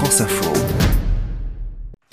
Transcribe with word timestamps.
France 0.00 0.22
Info. 0.22 0.50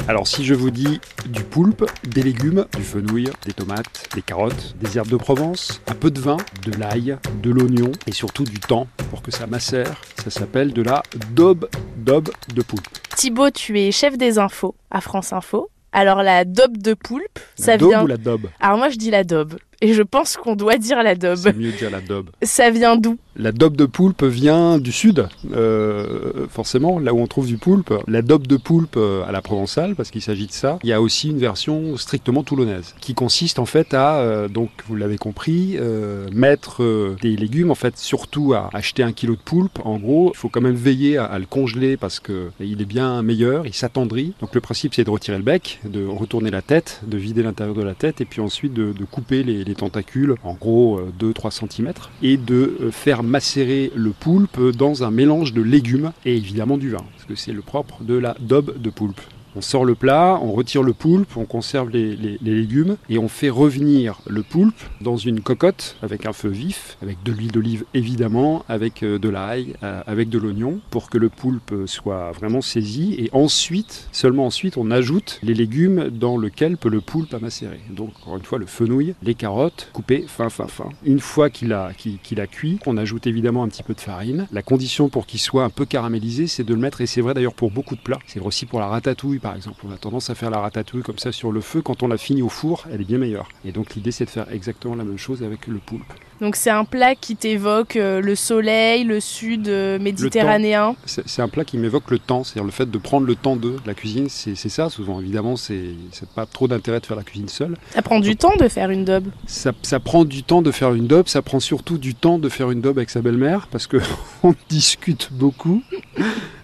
Alors 0.10 0.28
si 0.28 0.44
je 0.44 0.54
vous 0.54 0.72
dis 0.72 1.00
du 1.30 1.44
poulpe, 1.46 1.86
des 2.04 2.22
légumes, 2.22 2.66
du 2.76 2.84
fenouil, 2.84 3.30
des 3.46 3.54
tomates, 3.54 4.10
des 4.14 4.22
carottes, 4.22 4.76
des 4.82 4.98
herbes 4.98 5.08
de 5.08 5.16
Provence, 5.16 5.80
un 5.88 5.94
peu 5.94 6.12
de 6.12 6.20
vin, 6.20 6.36
de 6.66 6.78
l'ail, 6.78 7.18
de 7.42 7.50
l'oignon 7.50 7.94
et 8.06 8.12
surtout 8.12 8.44
du 8.44 8.60
temps 8.60 8.88
pour 9.10 9.22
que 9.22 9.32
ça 9.32 9.48
macère, 9.48 10.02
ça 10.22 10.30
s'appelle 10.30 10.74
de 10.74 10.82
la 10.82 11.02
daube, 11.32 11.70
daube 11.96 12.30
de 12.54 12.62
poulpe. 12.62 12.86
Thibaut, 13.16 13.52
tu 13.52 13.80
es 13.80 13.94
chef 13.94 14.18
des 14.18 14.38
infos 14.38 14.76
à 14.92 15.00
France 15.00 15.32
Info. 15.32 15.70
Alors 15.94 16.24
la 16.24 16.44
daube 16.44 16.78
de 16.80 16.94
poulpe, 16.94 17.40
La 17.60 17.66
ça 17.66 17.78
daube 17.78 17.92
vient. 17.92 18.04
ou 18.04 18.08
la 18.08 18.18
daube? 18.18 18.48
Alors 18.60 18.78
moi 18.78 18.90
je 18.90 18.98
dis 18.98 19.12
la 19.12 19.24
daube. 19.24 19.56
Et 19.82 19.94
je 19.94 20.02
pense 20.02 20.38
qu'on 20.38 20.56
doit 20.56 20.78
dire 20.78 21.04
la 21.04 21.16
daube. 21.16 21.38
C'est 21.38 21.56
mieux 21.56 21.72
de 21.72 21.78
dire 21.78 21.92
la 21.92 22.02
daube. 22.02 22.30
Ça 22.42 22.72
vient 22.72 22.96
d'où 22.96 23.18
La 23.36 23.52
daube 23.52 23.78
de 23.78 23.86
poulpe 23.86 24.24
vient 24.24 24.80
du 24.80 24.92
sud, 24.92 25.28
euh, 25.54 26.48
forcément, 26.50 26.98
là 26.98 27.14
où 27.14 27.20
on 27.20 27.28
trouve 27.28 27.46
du 27.46 27.58
poulpe. 27.58 27.94
La 28.08 28.24
daube 28.24 28.48
de 28.48 28.58
poulpe 28.58 28.98
euh, 28.98 29.24
à 29.28 29.32
la 29.32 29.42
provençale, 29.42 29.96
parce 29.96 30.10
qu'il 30.10 30.24
s'agit 30.24 30.48
de 30.48 30.52
ça. 30.52 30.80
Il 30.84 30.90
y 30.90 30.94
a 30.94 31.02
aussi 31.02 31.30
une 31.30 31.38
version 31.38 31.96
strictement 31.98 32.42
toulonnaise, 32.44 32.96
qui 33.02 33.14
consiste 33.14 33.60
en 33.60 33.66
fait 33.66 33.94
à, 33.94 34.18
euh, 34.18 34.48
donc 34.48 34.72
vous 34.88 34.96
l'avez 34.96 35.18
compris, 35.18 35.76
euh, 35.78 36.28
mettre 36.34 37.16
des 37.22 37.36
légumes, 37.36 37.70
en 37.70 37.76
fait 37.76 37.98
surtout 37.98 38.54
à 38.54 38.70
acheter 38.74 39.04
un 39.04 39.12
kilo 39.12 39.36
de 39.36 39.42
poulpe. 39.42 39.80
En 39.86 39.98
gros, 39.98 40.32
il 40.34 40.38
faut 40.38 40.50
quand 40.50 40.62
même 40.62 40.76
veiller 40.76 41.18
à, 41.18 41.26
à 41.26 41.38
le 41.38 41.46
congeler 41.46 41.98
parce 41.98 42.20
que 42.20 42.50
il 42.60 42.82
est 42.82 42.86
bien 42.86 43.22
meilleur, 43.22 43.68
il 43.68 43.74
s'attendrit. 43.74 44.34
Donc 44.42 44.56
le 44.56 44.62
principe 44.62 44.96
c'est 44.96 45.04
de 45.04 45.10
retirer 45.12 45.38
le 45.38 45.44
bec, 45.44 45.80
de 45.86 46.06
retourner 46.06 46.50
la 46.50 46.64
tête, 46.64 47.02
de 47.06 47.18
vider 47.18 47.44
l'intérieur 47.44 47.76
de 47.76 47.84
la 47.84 47.94
tête 47.94 48.22
et 48.22 48.26
puis 48.26 48.42
ensuite 48.42 48.74
de, 48.74 48.92
de 48.92 49.06
couper 49.06 49.44
les, 49.44 49.64
les 49.68 49.76
tentacules, 49.76 50.36
en 50.44 50.54
gros 50.54 51.00
2-3 51.20 51.52
cm, 51.52 51.94
et 52.22 52.38
de 52.38 52.78
euh, 52.82 52.92
faire 52.92 53.24
macérer 53.24 53.92
le 53.96 54.12
poulpe 54.12 54.60
dans 54.76 55.04
un 55.04 55.12
mélange 55.12 55.54
de 55.54 55.62
légumes 55.62 56.12
et 56.26 56.36
évidemment 56.36 56.78
du 56.78 56.90
vin, 56.90 57.04
parce 57.14 57.26
que 57.26 57.36
c'est 57.36 57.54
le 57.54 57.62
propre 57.62 58.04
de 58.04 58.18
la 58.18 58.36
daube 58.40 58.82
de 58.82 58.90
poulpe. 58.90 59.22
On 59.58 59.62
sort 59.62 59.86
le 59.86 59.96
plat, 59.96 60.40
on 60.44 60.52
retire 60.52 60.84
le 60.84 60.94
poulpe, 60.94 61.36
on 61.36 61.46
conserve 61.46 61.90
les, 61.90 62.16
légumes 62.44 62.96
et 63.10 63.18
on 63.18 63.28
fait 63.28 63.50
revenir 63.50 64.22
le 64.28 64.44
poulpe 64.44 64.80
dans 65.02 65.18
une 65.18 65.42
cocotte 65.42 65.96
avec 66.04 66.28
un 66.28 66.34
feu 66.34 66.50
vif, 66.50 66.96
avec 67.02 67.24
de 67.24 67.32
l'huile 67.32 67.52
d'olive 67.52 67.84
évidemment, 67.96 68.64
avec 68.70 69.02
euh, 69.02 69.18
de 69.18 69.30
l'ail, 69.30 69.74
euh, 69.82 70.04
avec 70.06 70.30
de 70.30 70.38
l'oignon 70.38 70.80
pour 70.92 71.10
que 71.10 71.18
le 71.18 71.30
poulpe 71.30 71.74
soit 71.88 72.32
vraiment 72.34 72.62
saisi 72.62 73.16
et 73.18 73.32
ensuite, 73.34 74.08
seulement 74.12 74.46
ensuite, 74.46 74.78
on 74.78 74.92
ajoute 74.92 75.40
les 75.42 75.56
légumes 75.56 76.10
dans 76.12 76.38
lequel 76.38 76.78
peut 76.78 76.90
le 76.90 77.02
poulpe 77.02 77.34
a 77.34 77.40
macéré. 77.40 77.80
Donc 77.90 78.12
encore 78.22 78.38
une 78.38 78.44
fois 78.44 78.60
le 78.60 78.68
fenouil, 78.68 79.16
les 79.24 79.34
carottes 79.34 79.90
coupées 79.92 80.26
fin 80.28 80.50
fin 80.50 80.68
fin. 80.68 80.90
Une 81.04 81.20
fois 81.20 81.50
qu'il 81.50 81.74
a, 81.74 81.94
qu'il- 81.94 82.40
a 82.40 82.46
cuit, 82.46 82.78
on 82.86 82.96
ajoute 82.96 83.26
évidemment 83.26 83.64
un 83.64 83.70
petit 83.70 83.82
peu 83.82 83.96
de 83.96 84.02
farine. 84.02 84.46
La 84.52 84.62
condition 84.62 85.10
pour 85.10 85.26
qu'il 85.26 85.40
soit 85.40 85.64
un 85.64 85.72
peu 85.72 85.86
caramélisé, 85.86 86.46
c'est 86.46 86.64
de 86.64 86.76
le 86.76 86.80
mettre, 86.80 87.02
et 87.02 87.08
c'est 87.08 87.22
vrai 87.22 87.34
d'ailleurs 87.34 87.56
pour 87.56 87.72
beaucoup 87.72 87.96
de 87.96 88.02
plats, 88.02 88.20
c'est 88.28 88.40
aussi 88.40 88.68
pour 88.68 88.80
la 88.80 88.86
ratatouille 88.86 89.40
par 89.48 89.56
exemple. 89.56 89.80
On 89.88 89.94
a 89.94 89.98
tendance 89.98 90.30
à 90.30 90.36
faire 90.36 90.50
la 90.50 90.60
ratatouille 90.60 91.04
comme 91.04 91.20
ça 91.20 91.32
sur 91.32 91.54
le 91.54 91.62
feu, 91.62 91.82
quand 91.82 92.04
on 92.04 92.10
la 92.10 92.18
finit 92.18 92.42
au 92.42 92.50
four, 92.50 92.86
elle 92.92 93.00
est 93.00 93.06
bien 93.06 93.18
meilleure. 93.18 93.48
Et 93.64 93.72
donc 93.72 93.96
l'idée 93.96 94.12
c'est 94.12 94.26
de 94.26 94.30
faire 94.30 94.52
exactement 94.52 94.94
la 94.94 95.06
même 95.06 95.18
chose 95.18 95.42
avec 95.42 95.68
le 95.68 95.78
poulpe. 95.78 96.04
Donc 96.42 96.58
c'est 96.58 96.70
un 96.70 96.84
plat 96.84 97.16
qui 97.16 97.38
t'évoque 97.38 97.96
euh, 97.96 98.20
le 98.20 98.36
soleil, 98.36 99.06
le 99.06 99.22
sud 99.22 99.70
euh, 99.70 99.98
méditerranéen. 100.00 100.98
C'est 101.06 101.42
un 101.42 101.48
plat 101.48 101.64
qui 101.64 101.78
m'évoque 101.78 102.12
le 102.12 102.20
temps, 102.20 102.44
c'est-à-dire 102.44 102.66
le 102.66 102.72
fait 102.72 102.92
de 102.92 102.98
prendre 102.98 103.26
le 103.26 103.36
temps 103.36 103.56
de 103.56 103.78
la 103.86 103.94
cuisine, 103.94 104.28
c'est 104.28 104.56
ça 104.56 104.90
souvent. 104.90 105.22
Évidemment, 105.22 105.56
c'est 105.56 105.96
pas 106.36 106.46
trop 106.46 106.68
d'intérêt 106.68 107.00
de 107.00 107.06
faire 107.06 107.16
la 107.16 107.24
cuisine 107.24 107.48
seule. 107.48 107.78
Ça 107.92 108.02
prend 108.02 108.20
du 108.20 108.36
temps 108.36 108.56
de 108.60 108.68
faire 108.68 108.90
une 108.90 109.06
daube. 109.06 109.30
Ça, 109.46 109.72
ça 109.82 110.02
prend 110.02 110.26
du 110.26 110.44
temps 110.44 110.62
de 110.62 110.72
faire 110.72 110.94
une 110.94 111.08
daube, 111.08 111.30
ça 111.30 111.42
prend 111.42 111.62
surtout 111.62 111.98
du 111.98 112.16
temps 112.16 112.38
de 112.38 112.50
faire 112.50 112.70
une 112.70 112.82
daube 112.82 112.98
avec 112.98 113.12
sa 113.12 113.22
belle-mère 113.22 113.68
parce 113.72 113.88
que 113.88 113.98
on 114.44 114.54
discute 114.68 115.30
beaucoup. 115.32 115.82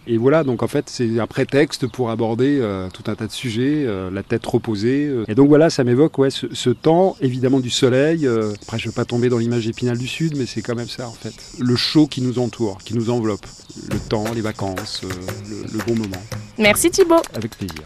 Et 0.06 0.18
voilà, 0.18 0.44
donc 0.44 0.64
en 0.64 0.68
fait, 0.68 0.90
c'est 0.90 1.20
un 1.20 1.28
prétexte 1.28 1.88
pour 1.88 2.10
aborder 2.10 2.60
euh, 2.62 2.90
tout 2.94 3.04
un 3.10 3.16
tas 3.16 3.26
de 3.28 3.32
sujets, 3.32 3.86
euh, 3.88 4.10
la 4.12 4.22
tête 4.22 4.46
reposée. 4.46 5.06
euh. 5.08 5.24
Et 5.30 5.36
donc 5.36 5.48
voilà, 5.48 5.70
ça 5.70 5.84
m'évoque 5.84 6.18
ouais, 6.18 6.30
ce, 6.30 6.48
ce 6.54 6.70
temps, 6.70 7.16
évidemment 7.22 7.60
du 7.62 7.70
soleil. 7.70 8.28
euh. 8.28 8.54
après, 8.64 8.80
je 8.80 8.88
ne 8.88 8.92
veux 8.92 8.96
pas 8.96 9.06
tomber 9.06 9.30
dans 9.30 9.38
l'image 9.38 9.68
épinale 9.68 9.98
du 9.98 10.08
Sud, 10.08 10.36
mais 10.38 10.46
c'est 10.46 10.62
quand 10.62 10.76
même 10.76 10.90
ça 10.90 11.08
en 11.08 11.14
fait. 11.14 11.34
Le 11.60 11.76
chaud 11.76 12.08
qui 12.08 12.22
nous 12.22 12.38
entoure, 12.40 12.80
qui 12.84 12.96
nous 12.96 13.10
enveloppe. 13.10 13.46
Le 13.92 13.98
temps, 14.00 14.26
les 14.36 14.42
vacances, 14.42 15.02
euh, 15.06 15.08
le- 15.50 15.78
le 15.78 15.84
bon 15.86 15.96
moment. 15.96 16.22
Merci 16.60 16.92
Thibaut. 16.92 17.22
Avec 17.34 17.58
plaisir. 17.58 17.84